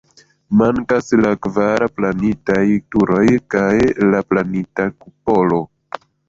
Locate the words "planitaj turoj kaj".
1.99-3.77